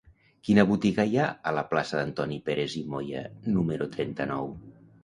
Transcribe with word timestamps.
Quina 0.47 0.63
botiga 0.69 1.05
hi 1.11 1.19
ha 1.19 1.27
a 1.51 1.53
la 1.57 1.65
plaça 1.75 2.01
d'Antoni 2.01 2.41
Pérez 2.49 2.79
i 2.81 2.85
Moya 2.95 3.25
número 3.59 3.93
trenta-nou? 3.99 4.53